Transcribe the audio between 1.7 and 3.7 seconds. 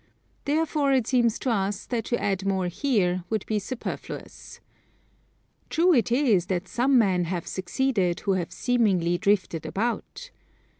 that to add more here would be